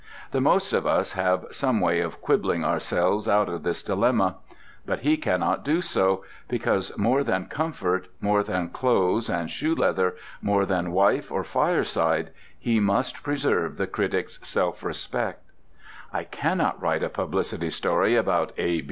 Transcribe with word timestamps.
The 0.31 0.41
most 0.41 0.73
of 0.73 0.87
us 0.87 1.13
have 1.13 1.45
some 1.51 1.79
way 1.79 1.99
of 1.99 2.21
quibbling 2.21 2.65
ourselves 2.65 3.27
out 3.27 3.49
of 3.49 3.61
this 3.61 3.83
dilemma. 3.83 4.37
But 4.83 5.01
he 5.01 5.15
cannot 5.15 5.63
do 5.63 5.79
so, 5.79 6.23
because 6.47 6.97
more 6.97 7.23
than 7.23 7.45
comfort, 7.45 8.07
more 8.19 8.41
than 8.41 8.69
clothes 8.69 9.29
and 9.29 9.51
shoe 9.51 9.75
leather, 9.75 10.15
more 10.41 10.65
than 10.65 10.91
wife 10.91 11.31
or 11.31 11.43
fireside, 11.43 12.31
he 12.57 12.79
must 12.79 13.21
preserve 13.21 13.77
the 13.77 13.85
critic's 13.85 14.39
self 14.41 14.81
respect. 14.81 15.43
"I 16.11 16.23
cannot 16.23 16.81
write 16.81 17.03
a 17.03 17.07
publicity 17.09 17.69
story 17.69 18.15
about 18.15 18.53
A. 18.57 18.79